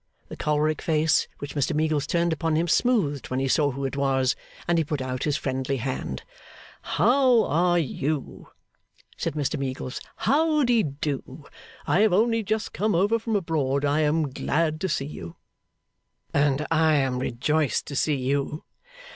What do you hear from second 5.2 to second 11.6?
his friendly hand. 'How are you?' said Mr Meagles. 'How d'ye do?